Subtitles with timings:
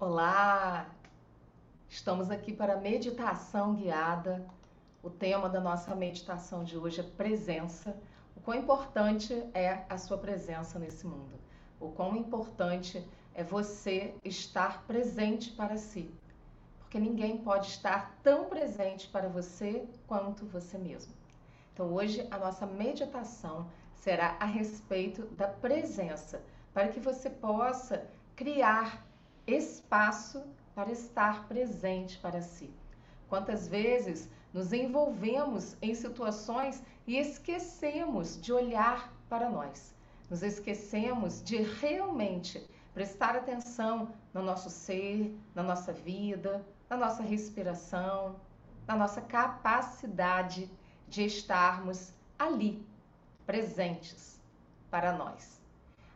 [0.00, 0.88] Olá!
[1.86, 4.42] Estamos aqui para meditação guiada.
[5.02, 7.94] O tema da nossa meditação de hoje é presença.
[8.34, 11.38] O quão importante é a sua presença nesse mundo.
[11.78, 16.10] O quão importante é você estar presente para si.
[16.78, 21.12] Porque ninguém pode estar tão presente para você quanto você mesmo.
[21.74, 26.40] Então, hoje a nossa meditação será a respeito da presença,
[26.72, 29.09] para que você possa criar
[29.46, 30.42] espaço
[30.74, 32.70] para estar presente para si.
[33.28, 39.94] Quantas vezes nos envolvemos em situações e esquecemos de olhar para nós,
[40.28, 48.36] nos esquecemos de realmente prestar atenção no nosso ser, na nossa vida, na nossa respiração,
[48.86, 50.70] na nossa capacidade
[51.08, 52.84] de estarmos ali,
[53.46, 54.40] presentes
[54.90, 55.60] para nós.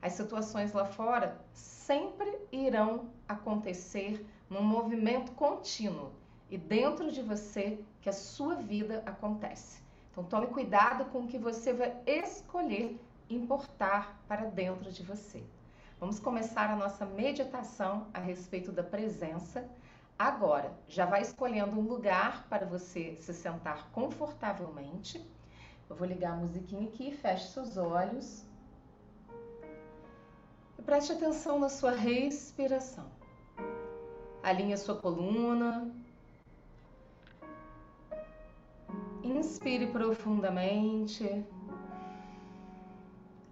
[0.00, 1.38] As situações lá fora
[1.86, 6.12] sempre irão acontecer num movimento contínuo
[6.50, 9.82] e dentro de você que a sua vida acontece.
[10.10, 15.42] Então tome cuidado com o que você vai escolher importar para dentro de você.
[15.98, 19.68] Vamos começar a nossa meditação a respeito da presença.
[20.18, 25.24] Agora, já vai escolhendo um lugar para você se sentar confortavelmente.
[25.88, 28.44] Eu vou ligar a musiquinha aqui, feche seus olhos.
[30.84, 33.06] Preste atenção na sua respiração.
[34.42, 35.90] Alinhe a sua coluna.
[39.22, 41.44] Inspire profundamente.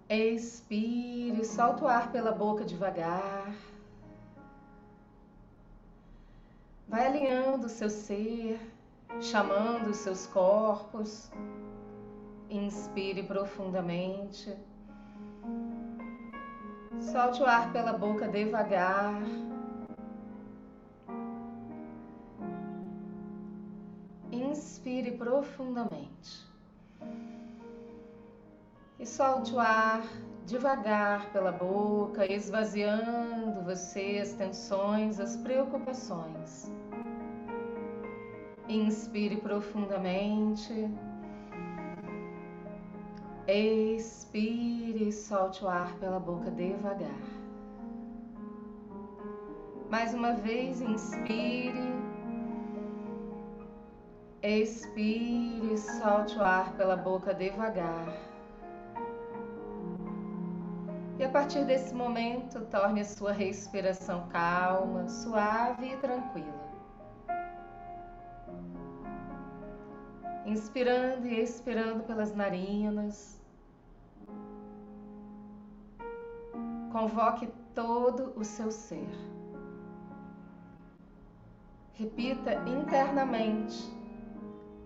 [0.09, 3.55] Expire, solta o ar pela boca devagar.
[6.87, 8.59] Vai alinhando o seu ser,
[9.21, 11.31] chamando os seus corpos.
[12.49, 14.53] Inspire profundamente.
[17.01, 19.21] Solte o ar pela boca devagar.
[24.31, 26.47] Inspire profundamente.
[28.99, 30.03] E solte o ar
[30.45, 36.71] devagar pela boca, esvaziando você as tensões, as preocupações.
[38.69, 40.89] Inspire profundamente.
[43.47, 47.09] Expire e solte o ar pela boca devagar.
[49.89, 51.91] Mais uma vez, inspire.
[54.43, 58.07] Expire e solte o ar pela boca devagar.
[61.17, 66.60] E a partir desse momento, torne a sua respiração calma, suave e tranquila.
[70.45, 73.39] Inspirando e expirando pelas narinas.
[76.91, 79.09] Convoque todo o seu ser.
[81.93, 83.93] Repita internamente,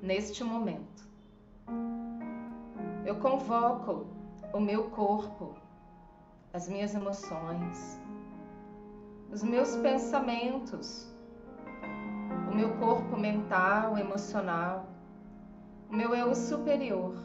[0.02, 1.08] neste momento.
[3.06, 4.08] Eu convoco
[4.54, 5.56] o meu corpo,
[6.54, 8.00] as minhas emoções,
[9.32, 11.14] os meus pensamentos,
[12.52, 14.88] o meu corpo mental, emocional,
[15.90, 17.16] o meu eu superior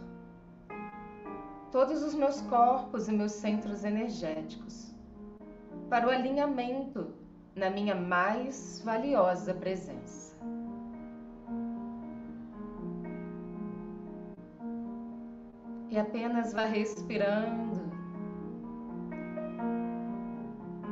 [1.71, 4.93] todos os meus corpos e meus centros energéticos
[5.89, 7.15] para o alinhamento
[7.55, 10.37] na minha mais valiosa presença.
[15.89, 17.91] E apenas vá respirando,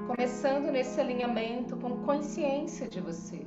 [0.09, 3.47] começando nesse alinhamento com consciência de você.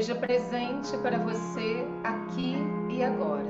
[0.00, 2.54] Esteja presente para você aqui
[2.90, 3.44] e agora.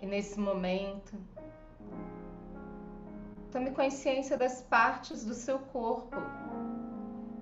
[0.00, 1.12] E nesse momento,
[3.50, 6.18] tome consciência das partes do seu corpo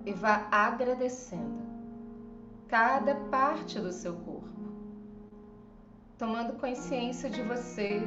[0.03, 1.61] e vá agradecendo
[2.67, 4.49] cada parte do seu corpo,
[6.17, 8.01] tomando consciência de você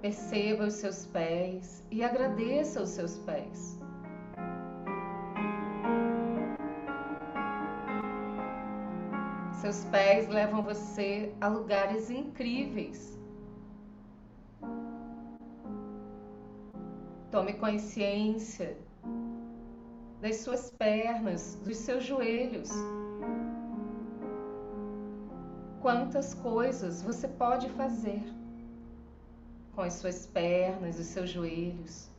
[0.00, 3.78] Perceba os seus pés e agradeça os seus pés.
[9.60, 13.18] Seus pés levam você a lugares incríveis.
[17.30, 18.78] Tome consciência
[20.22, 22.70] das suas pernas, dos seus joelhos.
[25.82, 28.39] Quantas coisas você pode fazer
[29.80, 32.10] com as suas pernas, os seus joelhos.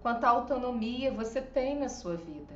[0.00, 2.54] quanta autonomia você tem na sua vida.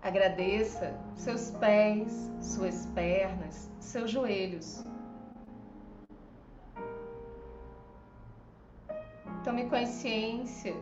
[0.00, 4.82] Agradeça seus pés, suas pernas, seus joelhos.
[9.44, 10.74] Tome consciência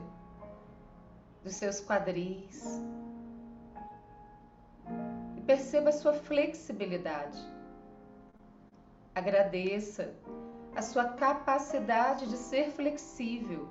[1.43, 2.81] dos seus quadris
[5.41, 7.39] perceba a sua flexibilidade.
[9.15, 10.15] Agradeça
[10.75, 13.69] a sua capacidade de ser flexível.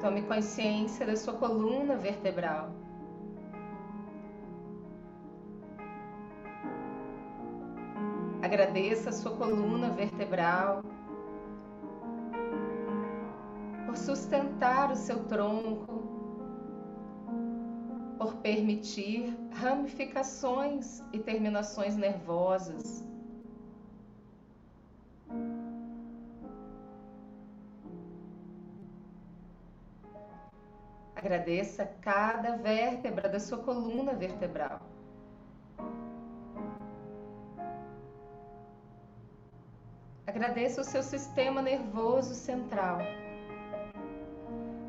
[0.00, 2.70] Tome consciência da sua coluna vertebral.
[8.42, 10.82] Agradeça a sua coluna vertebral
[13.96, 16.02] por sustentar o seu tronco,
[18.18, 23.02] por permitir ramificações e terminações nervosas.
[31.14, 34.82] Agradeça cada vértebra da sua coluna vertebral.
[40.26, 42.98] Agradeça o seu sistema nervoso central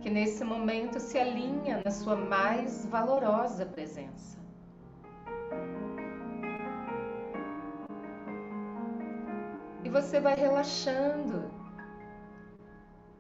[0.02, 4.38] que nesse momento se alinha na sua mais valorosa presença.
[9.84, 11.50] E você vai relaxando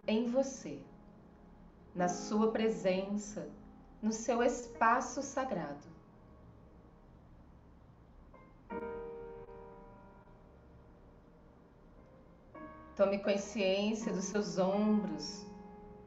[0.06, 0.79] em você,
[1.95, 3.50] na sua presença,
[4.01, 5.88] no seu espaço sagrado.
[12.97, 15.46] Tome consciência dos seus ombros,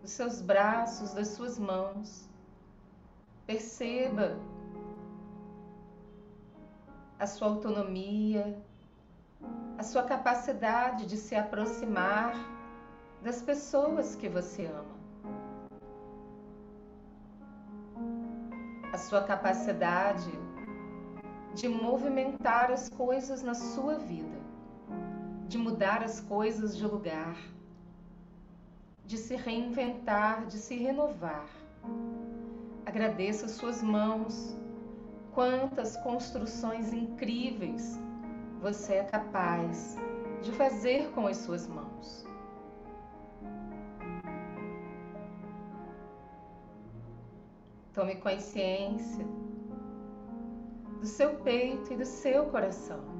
[0.00, 2.29] dos seus braços, das suas mãos.
[3.47, 4.38] Perceba
[7.19, 8.56] a sua autonomia,
[9.79, 12.35] a sua capacidade de se aproximar
[13.23, 15.00] das pessoas que você ama.
[18.93, 20.31] A sua capacidade
[21.55, 24.38] de movimentar as coisas na sua vida,
[25.49, 27.37] de mudar as coisas de lugar
[29.11, 31.49] de se reinventar, de se renovar.
[32.87, 34.57] Agradeça suas mãos.
[35.35, 37.99] Quantas construções incríveis
[38.61, 39.97] você é capaz
[40.43, 42.25] de fazer com as suas mãos.
[47.93, 49.27] Tome consciência
[51.01, 53.19] do seu peito e do seu coração.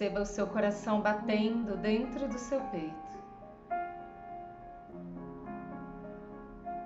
[0.00, 3.18] Perceba o seu coração batendo dentro do seu peito.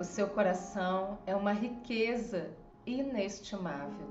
[0.01, 2.51] O seu coração é uma riqueza
[2.85, 4.05] inestimável.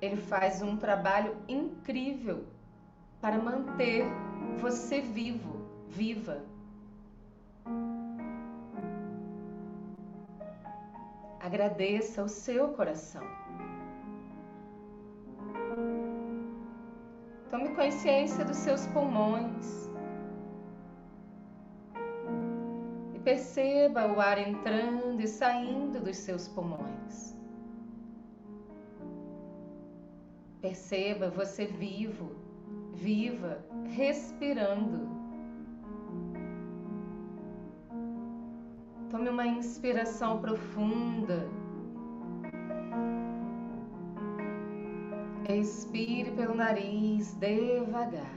[0.00, 2.46] Ele faz um trabalho incrível
[3.20, 4.06] para manter
[4.58, 6.42] você vivo, viva.
[11.38, 13.22] Agradeça o seu coração.
[17.52, 19.90] Tome consciência dos seus pulmões.
[23.14, 27.36] E perceba o ar entrando e saindo dos seus pulmões.
[30.62, 32.34] Perceba você vivo,
[32.94, 35.06] viva, respirando.
[39.10, 41.46] Tome uma inspiração profunda
[45.48, 48.30] Expire pelo nariz devagar.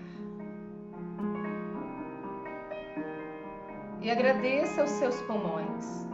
[4.02, 6.06] E agradeça aos seus pulmões.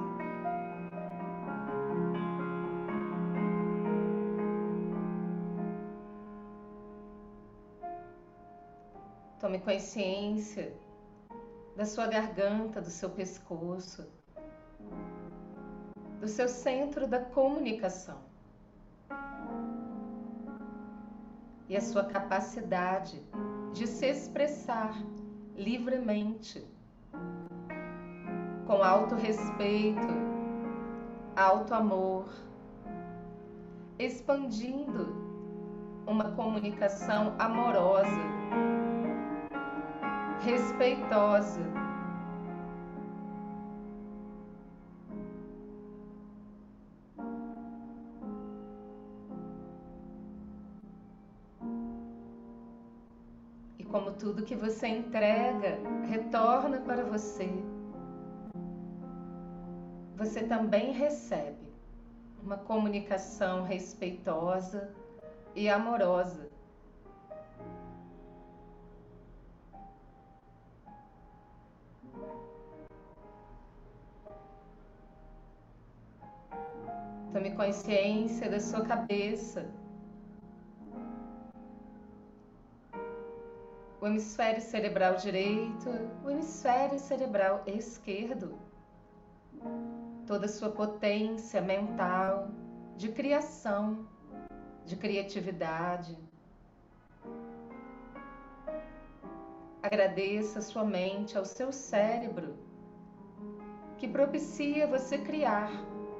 [9.39, 10.73] Tome consciência
[11.75, 14.07] da sua garganta, do seu pescoço,
[16.19, 18.30] do seu centro da comunicação.
[21.71, 23.23] E a sua capacidade
[23.71, 24.93] de se expressar
[25.55, 26.67] livremente,
[28.67, 30.05] com alto respeito,
[31.33, 32.25] alto amor,
[33.97, 35.15] expandindo
[36.05, 38.19] uma comunicação amorosa,
[40.41, 41.80] respeitosa
[54.21, 57.49] tudo que você entrega retorna para você,
[60.15, 61.57] você também recebe
[62.43, 64.93] uma comunicação respeitosa
[65.55, 66.51] e amorosa.
[77.33, 79.80] Tome consciência da sua cabeça.
[84.01, 85.87] O hemisfério cerebral direito,
[86.25, 88.57] o hemisfério cerebral esquerdo
[90.25, 92.49] toda a sua potência mental,
[92.97, 94.07] de criação,
[94.87, 96.17] de criatividade.
[99.83, 102.55] Agradeça sua mente ao seu cérebro,
[103.99, 105.69] que propicia você criar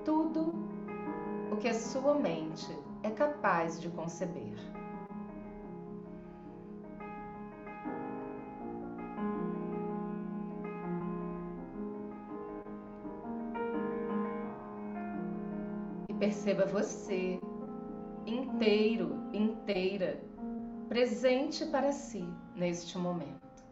[0.06, 0.54] tudo
[1.52, 4.71] o que a sua mente é capaz de conceber.
[16.44, 17.40] Perceba você
[18.26, 20.20] inteiro, inteira,
[20.90, 23.64] presente para si neste momento.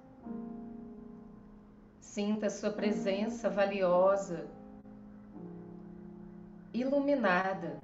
[2.00, 4.46] Sinta sua presença valiosa,
[6.72, 7.80] iluminada,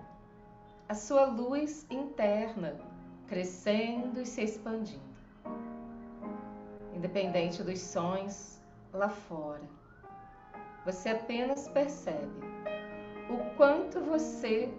[0.88, 2.78] a sua luz interna
[3.26, 5.02] crescendo e se expandindo.
[6.94, 8.62] Independente dos sons
[8.94, 9.68] lá fora,
[10.86, 12.55] você apenas percebe
[13.30, 14.72] o quanto você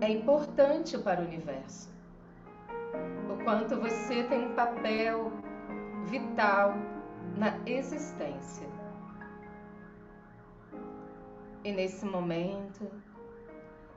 [0.00, 1.90] é importante para o universo,
[3.30, 5.32] o quanto você tem um papel
[6.06, 6.74] vital
[7.36, 8.68] na existência.
[11.64, 12.90] E nesse momento,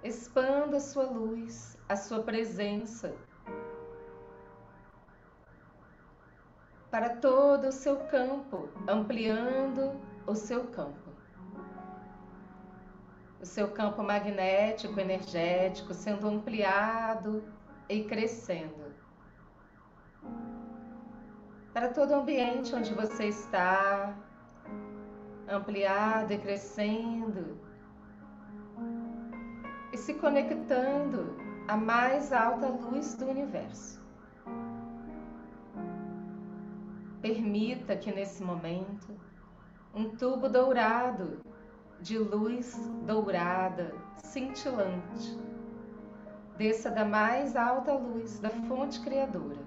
[0.04, 3.14] expanda a sua luz, a sua presença
[6.92, 11.05] para todo o seu campo, ampliando o seu campo
[13.46, 17.44] o seu campo magnético, energético sendo ampliado
[17.88, 18.92] e crescendo.
[21.72, 24.18] Para todo o ambiente onde você está,
[25.48, 27.60] ampliado e crescendo,
[29.94, 31.38] e se conectando
[31.68, 34.04] à mais alta luz do universo.
[37.22, 39.16] Permita que nesse momento
[39.94, 41.46] um tubo dourado
[42.02, 42.76] de luz
[43.06, 45.40] dourada, cintilante.
[46.58, 49.66] Desça da mais alta luz da fonte criadora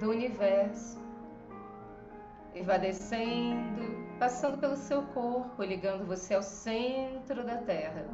[0.00, 1.00] do universo
[2.54, 2.62] e
[4.18, 8.06] passando pelo seu corpo, ligando você ao centro da Terra.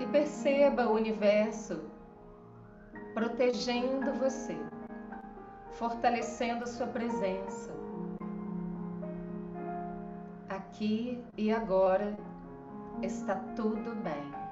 [0.00, 1.80] E perceba o universo
[3.14, 4.58] protegendo você
[5.72, 7.72] fortalecendo a sua presença.
[10.48, 12.16] Aqui e agora
[13.02, 14.42] está tudo bem.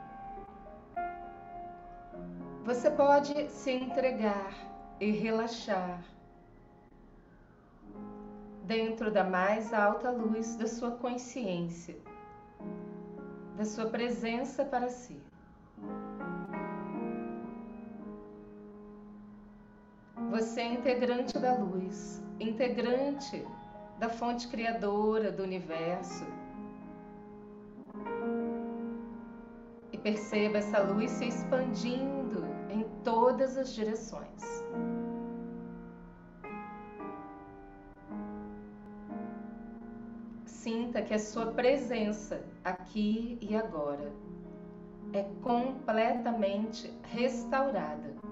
[2.65, 4.53] Você pode se entregar
[4.99, 6.03] e relaxar
[8.65, 11.99] dentro da mais alta luz da sua consciência,
[13.57, 15.30] da sua presença para si.
[20.51, 23.47] Você é integrante da luz, integrante
[24.01, 26.27] da fonte criadora do universo.
[29.93, 34.65] E perceba essa luz se expandindo em todas as direções.
[40.47, 44.13] Sinta que a sua presença aqui e agora
[45.13, 48.30] é completamente restaurada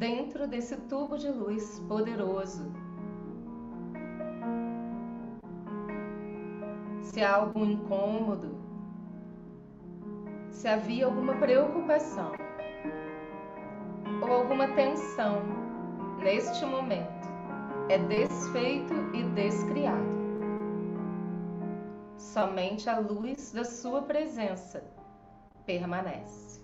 [0.00, 2.72] dentro desse tubo de luz poderoso.
[7.02, 8.58] Se há algum incômodo,
[10.50, 12.32] se havia alguma preocupação
[14.22, 15.42] ou alguma tensão
[16.22, 17.28] neste momento,
[17.90, 20.18] é desfeito e descriado.
[22.16, 24.82] Somente a luz da sua presença
[25.66, 26.59] permanece.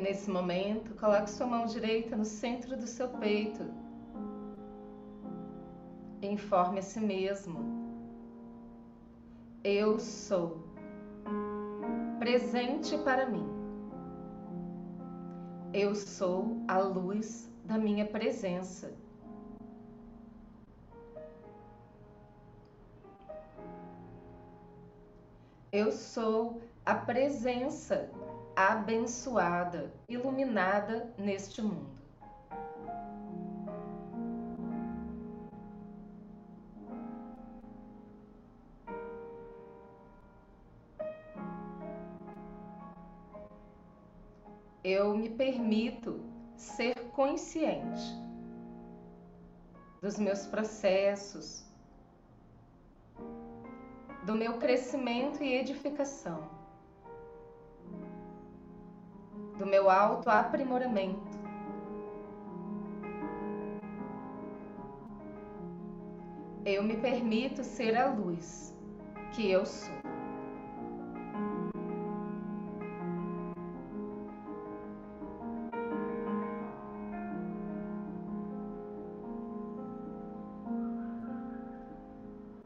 [0.00, 3.62] Nesse momento, coloque sua mão direita no centro do seu peito.
[6.22, 7.58] E informe a si mesmo.
[9.62, 10.64] Eu sou
[12.18, 13.46] presente para mim.
[15.74, 18.94] Eu sou a luz da minha presença.
[25.70, 28.10] Eu sou a presença
[28.56, 31.88] abençoada, iluminada neste mundo.
[44.82, 46.20] Eu me permito
[46.56, 48.02] ser consciente
[50.02, 51.64] dos meus processos,
[54.26, 56.59] do meu crescimento e edificação,
[59.60, 61.38] do meu autoaprimoramento.
[66.64, 68.74] Eu me permito ser a luz
[69.34, 69.92] que eu sou.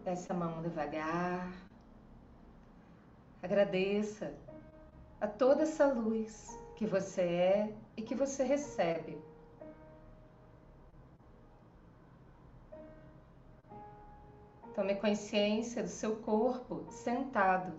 [0.04, 1.52] Desce mão devagar.
[3.42, 4.32] Agradeça
[5.20, 9.18] a toda essa luz que você é e que você recebe.
[14.74, 17.72] Tome consciência do seu corpo sentado,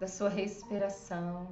[0.00, 1.48] da sua respiração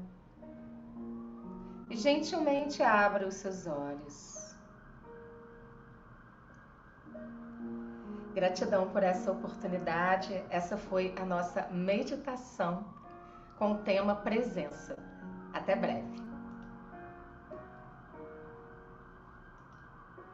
[1.89, 4.57] e gentilmente abra os seus olhos.
[8.35, 10.43] Gratidão por essa oportunidade.
[10.49, 12.85] Essa foi a nossa meditação
[13.59, 15.12] com o tema presença.
[15.63, 16.22] Até breve.